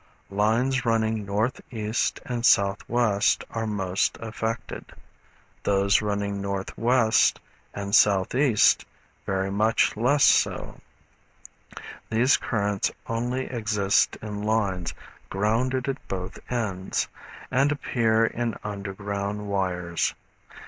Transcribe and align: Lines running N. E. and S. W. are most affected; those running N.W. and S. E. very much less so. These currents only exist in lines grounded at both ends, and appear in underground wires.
Lines 0.31 0.83
running 0.83 1.29
N. 1.29 1.51
E. 1.71 1.85
and 2.25 2.39
S. 2.39 2.55
W. 2.55 3.21
are 3.51 3.67
most 3.67 4.17
affected; 4.19 4.85
those 5.61 6.01
running 6.01 6.37
N.W. 6.43 7.11
and 7.75 7.89
S. 7.89 8.07
E. 8.33 8.75
very 9.27 9.51
much 9.51 9.95
less 9.95 10.23
so. 10.23 10.81
These 12.09 12.37
currents 12.37 12.91
only 13.05 13.45
exist 13.45 14.15
in 14.23 14.41
lines 14.41 14.95
grounded 15.29 15.87
at 15.87 16.07
both 16.07 16.39
ends, 16.51 17.07
and 17.51 17.71
appear 17.71 18.25
in 18.25 18.57
underground 18.63 19.47
wires. 19.49 20.15